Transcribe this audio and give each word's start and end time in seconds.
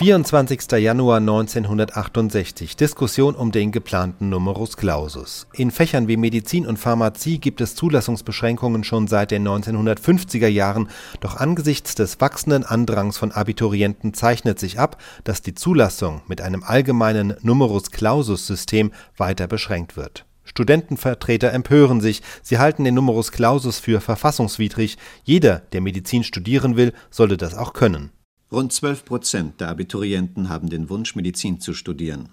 24. 0.00 0.78
Januar 0.78 1.18
1968. 1.18 2.74
Diskussion 2.74 3.34
um 3.34 3.52
den 3.52 3.70
geplanten 3.70 4.30
Numerus 4.30 4.78
Clausus. 4.78 5.46
In 5.52 5.70
Fächern 5.70 6.08
wie 6.08 6.16
Medizin 6.16 6.66
und 6.66 6.78
Pharmazie 6.78 7.38
gibt 7.38 7.60
es 7.60 7.74
Zulassungsbeschränkungen 7.74 8.82
schon 8.82 9.08
seit 9.08 9.30
den 9.30 9.46
1950er 9.46 10.46
Jahren, 10.46 10.88
doch 11.20 11.36
angesichts 11.36 11.96
des 11.96 12.18
wachsenden 12.18 12.64
Andrangs 12.64 13.18
von 13.18 13.30
Abiturienten 13.30 14.14
zeichnet 14.14 14.58
sich 14.58 14.78
ab, 14.78 14.96
dass 15.24 15.42
die 15.42 15.54
Zulassung 15.54 16.22
mit 16.28 16.40
einem 16.40 16.62
allgemeinen 16.62 17.34
Numerus 17.42 17.90
Clausus 17.90 18.46
System 18.46 18.92
weiter 19.18 19.48
beschränkt 19.48 19.98
wird. 19.98 20.24
Studentenvertreter 20.44 21.52
empören 21.52 22.00
sich, 22.00 22.22
sie 22.40 22.58
halten 22.58 22.84
den 22.84 22.94
Numerus 22.94 23.32
Clausus 23.32 23.78
für 23.78 24.00
verfassungswidrig, 24.00 24.96
jeder, 25.24 25.58
der 25.72 25.82
Medizin 25.82 26.24
studieren 26.24 26.78
will, 26.78 26.94
sollte 27.10 27.36
das 27.36 27.54
auch 27.54 27.74
können. 27.74 28.12
Rund 28.52 28.72
12 28.72 29.04
Prozent 29.04 29.60
der 29.60 29.68
Abiturienten 29.68 30.48
haben 30.48 30.68
den 30.68 30.90
Wunsch, 30.90 31.14
Medizin 31.14 31.60
zu 31.60 31.72
studieren. 31.72 32.30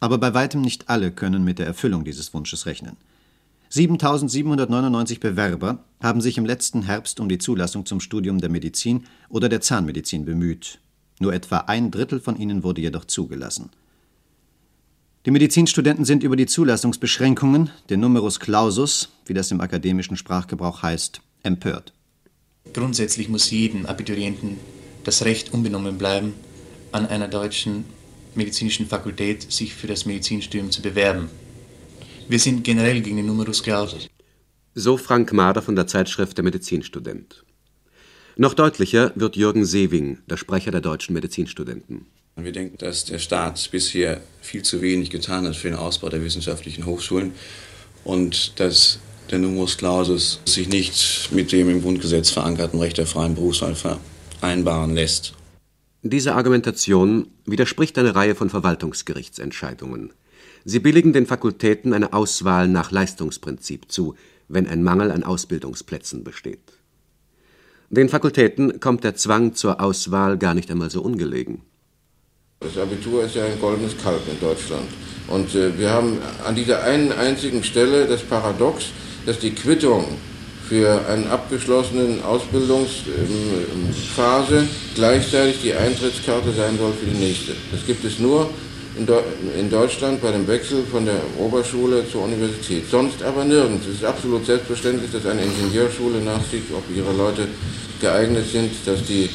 Aber 0.00 0.16
bei 0.16 0.32
weitem 0.32 0.62
nicht 0.62 0.88
alle 0.88 1.12
können 1.12 1.44
mit 1.44 1.58
der 1.58 1.66
Erfüllung 1.66 2.04
dieses 2.04 2.32
Wunsches 2.32 2.64
rechnen. 2.64 2.96
7.799 3.70 5.20
Bewerber 5.20 5.84
haben 6.00 6.22
sich 6.22 6.38
im 6.38 6.46
letzten 6.46 6.82
Herbst 6.82 7.20
um 7.20 7.28
die 7.28 7.36
Zulassung 7.36 7.84
zum 7.84 8.00
Studium 8.00 8.40
der 8.40 8.48
Medizin 8.48 9.04
oder 9.28 9.50
der 9.50 9.60
Zahnmedizin 9.60 10.24
bemüht. 10.24 10.80
Nur 11.20 11.34
etwa 11.34 11.58
ein 11.58 11.90
Drittel 11.90 12.20
von 12.20 12.38
ihnen 12.38 12.62
wurde 12.62 12.80
jedoch 12.80 13.04
zugelassen. 13.04 13.68
Die 15.26 15.30
Medizinstudenten 15.30 16.06
sind 16.06 16.22
über 16.22 16.36
die 16.36 16.46
Zulassungsbeschränkungen, 16.46 17.68
den 17.90 18.00
Numerus 18.00 18.40
Clausus, 18.40 19.10
wie 19.26 19.34
das 19.34 19.50
im 19.50 19.60
akademischen 19.60 20.16
Sprachgebrauch 20.16 20.82
heißt, 20.82 21.20
empört. 21.42 21.92
Grundsätzlich 22.72 23.28
muss 23.28 23.50
jeden 23.50 23.84
Abiturienten 23.84 24.56
das 25.08 25.24
Recht 25.24 25.54
unbenommen 25.54 25.96
bleiben, 25.96 26.34
an 26.92 27.06
einer 27.06 27.28
deutschen 27.28 27.86
medizinischen 28.34 28.86
Fakultät 28.86 29.50
sich 29.50 29.72
für 29.72 29.86
das 29.86 30.04
Medizinstudium 30.04 30.70
zu 30.70 30.82
bewerben. 30.82 31.30
Wir 32.28 32.38
sind 32.38 32.62
generell 32.62 33.00
gegen 33.00 33.16
den 33.16 33.24
Numerus 33.24 33.62
Clausus. 33.62 34.08
So 34.74 34.98
Frank 34.98 35.32
Mader 35.32 35.62
von 35.62 35.76
der 35.76 35.86
Zeitschrift 35.86 36.36
Der 36.36 36.44
Medizinstudent. 36.44 37.42
Noch 38.36 38.52
deutlicher 38.52 39.12
wird 39.14 39.34
Jürgen 39.34 39.64
Sewing, 39.64 40.18
der 40.28 40.36
Sprecher 40.36 40.72
der 40.72 40.82
deutschen 40.82 41.14
Medizinstudenten. 41.14 42.06
Wir 42.36 42.52
denken, 42.52 42.76
dass 42.76 43.06
der 43.06 43.18
Staat 43.18 43.70
bisher 43.72 44.20
viel 44.42 44.62
zu 44.62 44.82
wenig 44.82 45.08
getan 45.08 45.46
hat 45.46 45.56
für 45.56 45.68
den 45.68 45.78
Ausbau 45.78 46.10
der 46.10 46.22
wissenschaftlichen 46.22 46.84
Hochschulen 46.84 47.32
und 48.04 48.60
dass 48.60 48.98
der 49.30 49.38
Numerus 49.38 49.78
Clausus 49.78 50.40
sich 50.44 50.68
nicht 50.68 51.30
mit 51.32 51.50
dem 51.50 51.70
im 51.70 51.80
Grundgesetz 51.80 52.28
verankerten 52.28 52.78
Recht 52.78 52.98
der 52.98 53.06
freien 53.06 53.34
Berufswahl 53.34 53.74
vereinbaren 54.40 54.94
lässt. 54.94 55.34
Diese 56.02 56.34
Argumentation 56.34 57.28
widerspricht 57.44 57.98
eine 57.98 58.14
Reihe 58.14 58.34
von 58.34 58.50
Verwaltungsgerichtsentscheidungen. 58.50 60.12
Sie 60.64 60.78
billigen 60.78 61.12
den 61.12 61.26
Fakultäten 61.26 61.92
eine 61.92 62.12
Auswahl 62.12 62.68
nach 62.68 62.90
Leistungsprinzip 62.90 63.90
zu, 63.90 64.14
wenn 64.48 64.66
ein 64.66 64.82
Mangel 64.82 65.10
an 65.10 65.24
Ausbildungsplätzen 65.24 66.24
besteht. 66.24 66.60
Den 67.90 68.08
Fakultäten 68.08 68.80
kommt 68.80 69.02
der 69.02 69.14
Zwang 69.14 69.54
zur 69.54 69.80
Auswahl 69.80 70.36
gar 70.36 70.54
nicht 70.54 70.70
einmal 70.70 70.90
so 70.90 71.02
ungelegen. 71.02 71.62
Das 72.60 72.76
Abitur 72.76 73.24
ist 73.24 73.36
ja 73.36 73.44
ein 73.44 73.58
goldenes 73.60 73.96
Kalb 73.96 74.20
in 74.28 74.38
Deutschland. 74.40 74.88
Und 75.28 75.54
äh, 75.54 75.78
wir 75.78 75.90
haben 75.90 76.18
an 76.44 76.54
dieser 76.54 76.82
einen 76.82 77.12
einzigen 77.12 77.62
Stelle 77.62 78.06
das 78.06 78.22
Paradox, 78.22 78.86
dass 79.26 79.38
die 79.38 79.54
Quittung 79.54 80.04
für 80.68 81.00
eine 81.08 81.30
abgeschlossene 81.30 82.22
Ausbildungsphase 82.24 84.68
gleichzeitig 84.94 85.62
die 85.62 85.72
Eintrittskarte 85.72 86.52
sein 86.52 86.76
soll 86.78 86.92
für 86.92 87.06
die 87.06 87.16
nächste. 87.16 87.52
Das 87.72 87.86
gibt 87.86 88.04
es 88.04 88.18
nur 88.18 88.50
in, 88.98 89.06
Deu 89.06 89.22
in 89.58 89.70
Deutschland 89.70 90.20
bei 90.20 90.30
dem 90.30 90.46
Wechsel 90.46 90.84
von 90.90 91.06
der 91.06 91.20
Oberschule 91.38 92.04
zur 92.10 92.24
Universität. 92.24 92.84
Sonst 92.90 93.22
aber 93.22 93.44
nirgends. 93.44 93.86
Es 93.86 93.94
ist 93.96 94.04
absolut 94.04 94.44
selbstverständlich, 94.44 95.10
dass 95.10 95.24
eine 95.24 95.40
Ingenieurschule 95.42 96.20
nachsieht, 96.20 96.64
ob 96.76 96.84
ihre 96.94 97.12
Leute 97.12 97.48
geeignet 98.00 98.46
sind, 98.50 98.70
dass 98.84 99.04
die 99.04 99.28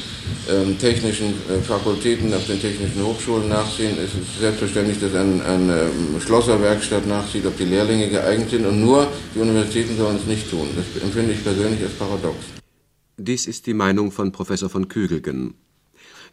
ähm, 0.50 0.78
technischen 0.78 1.34
äh, 1.50 1.60
Fakultäten 1.62 2.34
auf 2.34 2.46
den 2.48 2.60
technischen 2.60 3.04
Hochschulen 3.04 3.50
nachsehen. 3.50 3.98
Es 3.98 4.14
ist 4.14 4.40
selbstverständlich, 4.40 5.00
dass 5.00 5.14
ein, 5.16 5.42
eine 5.42 5.82
ähm, 5.82 6.20
Schlosserwerkstatt 6.20 7.08
nachsieht, 7.08 7.46
ob 7.46 7.58
die 7.58 7.66
Lehrlinge 7.66 8.10
geeignet 8.10 8.50
sind 8.50 8.66
und 8.66 8.82
nur 8.82 9.08
die 9.36 9.40
Universitäten 9.40 9.98
sollen 9.98 10.18
es 10.18 10.26
nicht 10.26 10.50
tun. 10.50 10.68
Das 10.76 11.04
empfinde 11.04 11.34
ich 11.34 11.44
persönlich 11.44 11.82
als 11.82 11.94
paradox. 11.94 12.38
Dies 13.18 13.46
ist 13.48 13.68
die 13.68 13.74
Meinung 13.74 14.12
von 14.12 14.32
Professor 14.32 14.70
von 14.70 14.88
Kügelgen. 14.88 15.56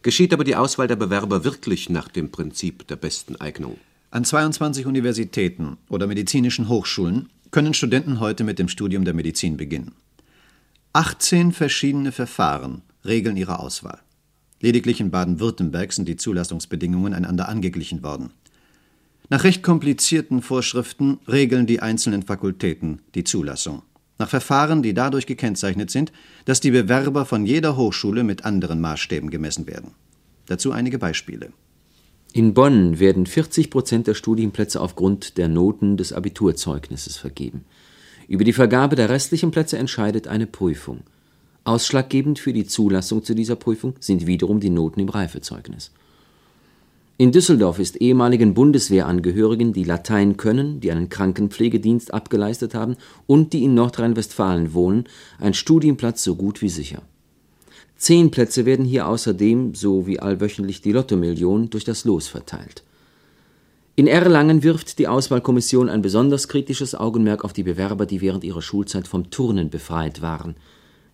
Geschieht 0.01 0.33
aber 0.33 0.43
die 0.43 0.55
Auswahl 0.55 0.87
der 0.87 0.95
Bewerber 0.95 1.43
wirklich 1.43 1.89
nach 1.89 2.07
dem 2.07 2.31
Prinzip 2.31 2.87
der 2.87 2.95
besten 2.95 3.35
Eignung? 3.35 3.77
An 4.09 4.25
22 4.25 4.87
Universitäten 4.87 5.77
oder 5.89 6.07
medizinischen 6.07 6.67
Hochschulen 6.67 7.29
können 7.51 7.73
Studenten 7.73 8.19
heute 8.19 8.43
mit 8.43 8.59
dem 8.59 8.67
Studium 8.67 9.05
der 9.05 9.13
Medizin 9.13 9.57
beginnen. 9.57 9.93
18 10.93 11.53
verschiedene 11.53 12.11
Verfahren 12.11 12.81
regeln 13.05 13.37
ihre 13.37 13.59
Auswahl. 13.59 13.99
Lediglich 14.59 14.99
in 14.99 15.09
Baden-Württemberg 15.09 15.93
sind 15.93 16.07
die 16.07 16.17
Zulassungsbedingungen 16.17 17.13
einander 17.13 17.47
angeglichen 17.47 18.03
worden. 18.03 18.31
Nach 19.29 19.45
recht 19.45 19.63
komplizierten 19.63 20.41
Vorschriften 20.41 21.19
regeln 21.29 21.65
die 21.65 21.81
einzelnen 21.81 22.23
Fakultäten 22.23 23.01
die 23.15 23.23
Zulassung. 23.23 23.83
Nach 24.19 24.27
Verfahren, 24.27 24.83
die 24.83 24.93
dadurch 24.93 25.25
gekennzeichnet 25.25 25.89
sind, 25.89 26.11
dass 26.43 26.59
die 26.59 26.71
Bewerber 26.71 27.25
von 27.25 27.45
jeder 27.45 27.77
Hochschule 27.77 28.25
mit 28.25 28.43
anderen 28.43 28.81
Maßstäben 28.81 29.29
gemessen 29.29 29.67
werden. 29.67 29.91
Dazu 30.47 30.73
einige 30.73 30.99
Beispiele. 30.99 31.53
In 32.33 32.53
Bonn 32.53 32.99
werden 32.99 33.25
40 33.25 33.69
Prozent 33.69 34.07
der 34.07 34.13
Studienplätze 34.13 34.81
aufgrund 34.81 35.37
der 35.37 35.47
Noten 35.47 35.95
des 35.95 36.11
Abiturzeugnisses 36.11 37.15
vergeben. 37.15 37.63
Über 38.31 38.45
die 38.45 38.53
Vergabe 38.53 38.95
der 38.95 39.09
restlichen 39.09 39.51
Plätze 39.51 39.77
entscheidet 39.77 40.29
eine 40.29 40.47
Prüfung. 40.47 41.01
Ausschlaggebend 41.65 42.39
für 42.39 42.53
die 42.53 42.65
Zulassung 42.65 43.25
zu 43.25 43.35
dieser 43.35 43.57
Prüfung 43.57 43.95
sind 43.99 44.25
wiederum 44.25 44.61
die 44.61 44.69
Noten 44.69 45.01
im 45.01 45.09
Reifezeugnis. 45.09 45.91
In 47.17 47.33
Düsseldorf 47.33 47.77
ist 47.77 47.97
ehemaligen 47.97 48.53
Bundeswehrangehörigen, 48.53 49.73
die 49.73 49.83
Latein 49.83 50.37
können, 50.37 50.79
die 50.79 50.93
einen 50.93 51.09
Krankenpflegedienst 51.09 52.13
abgeleistet 52.13 52.73
haben 52.73 52.95
und 53.27 53.51
die 53.51 53.65
in 53.65 53.73
Nordrhein-Westfalen 53.73 54.73
wohnen, 54.73 55.09
ein 55.37 55.53
Studienplatz 55.53 56.23
so 56.23 56.37
gut 56.37 56.61
wie 56.61 56.69
sicher. 56.69 57.01
Zehn 57.97 58.31
Plätze 58.31 58.65
werden 58.65 58.85
hier 58.85 59.09
außerdem, 59.09 59.75
so 59.75 60.07
wie 60.07 60.21
allwöchentlich 60.21 60.79
die 60.79 60.93
Lottomillion, 60.93 61.69
durch 61.69 61.83
das 61.83 62.05
Los 62.05 62.29
verteilt. 62.29 62.85
In 63.95 64.07
Erlangen 64.07 64.63
wirft 64.63 64.99
die 64.99 65.07
Auswahlkommission 65.07 65.89
ein 65.89 66.01
besonders 66.01 66.47
kritisches 66.47 66.95
Augenmerk 66.95 67.43
auf 67.43 67.53
die 67.53 67.63
Bewerber, 67.63 68.05
die 68.05 68.21
während 68.21 68.43
ihrer 68.43 68.61
Schulzeit 68.61 69.07
vom 69.07 69.29
Turnen 69.29 69.69
befreit 69.69 70.21
waren– 70.21 70.55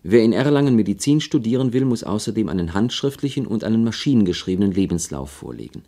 Wer 0.02 0.22
in 0.22 0.32
Erlangen 0.32 0.76
Medizin 0.76 1.20
studieren 1.20 1.72
will, 1.72 1.84
muss 1.84 2.04
außerdem 2.04 2.48
einen 2.48 2.72
handschriftlichen 2.72 3.46
und 3.46 3.64
einen 3.64 3.82
maschinengeschriebenen 3.82 4.72
Lebenslauf 4.72 5.30
vorlegen. 5.30 5.82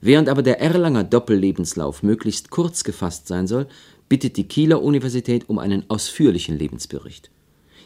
Während 0.00 0.28
aber 0.28 0.42
der 0.42 0.60
Erlanger 0.60 1.02
Doppellebenslauf 1.02 2.02
möglichst 2.02 2.50
kurz 2.50 2.84
gefasst 2.84 3.26
sein 3.26 3.46
soll, 3.46 3.66
bittet 4.08 4.36
die 4.36 4.46
Kieler 4.46 4.82
Universität 4.82 5.48
um 5.48 5.58
einen 5.58 5.88
ausführlichen 5.90 6.58
Lebensbericht. 6.58 7.30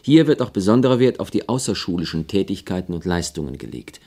Hier 0.01 0.27
wird 0.27 0.41
auch 0.41 0.51
besonderer 0.51 0.99
Wert 0.99 1.19
auf 1.19 1.31
die 1.31 1.49
außerschulischen 1.49 2.27
Tätigkeiten 2.27 2.93
und 2.93 3.05
Leistungen 3.05 3.57
gelegt. 3.57 3.99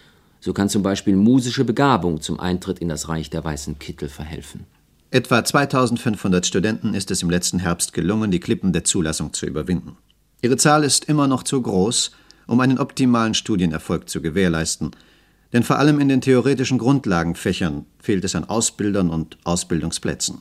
So 0.45 0.53
kann 0.53 0.69
zum 0.69 0.83
Beispiel 0.83 1.15
musische 1.15 1.65
Begabung 1.65 2.21
zum 2.21 2.41
Eintritt 2.41 2.81
in 2.81 2.89
das 2.89 3.09
Reich 3.09 3.31
der 3.31 3.45
weißen 3.45 3.79
Kittel 3.79 4.09
verhelfen. 4.09 4.67
Etwa 5.13 5.45
2500 5.45 6.45
Studenten 6.45 6.95
ist 6.95 7.13
es 7.13 7.23
im 7.23 7.31
letzten 7.31 7.61
Herbst 7.61 7.93
gelungen, 7.93 8.33
die 8.33 8.41
Klippen 8.41 8.73
der 8.73 8.83
Zulassung 8.83 9.33
zu 9.33 9.47
überwinden. 9.47 9.97
Ihre 10.41 10.57
Zahl 10.57 10.83
ist 10.83 11.05
immer 11.05 11.29
noch 11.29 11.45
zu 11.45 11.63
groß, 11.63 12.11
um 12.49 12.59
einen 12.59 12.81
optimalen 12.81 13.35
Studienerfolg 13.35 14.09
zu 14.09 14.21
gewährleisten, 14.21 14.91
denn 15.53 15.63
vor 15.63 15.79
allem 15.79 16.01
in 16.01 16.09
den 16.09 16.21
theoretischen 16.21 16.79
Grundlagenfächern 16.79 17.87
fehlt 18.01 18.25
es 18.25 18.35
an 18.35 18.45
Ausbildern 18.45 19.11
und 19.11 19.39
Ausbildungsplätzen 19.45 20.41